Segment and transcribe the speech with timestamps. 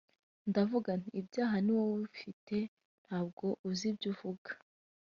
[0.49, 2.55] ndavuga nti ibyaha ni wowe ubifite
[3.05, 4.49] ntabwo uzi ibyo uvuga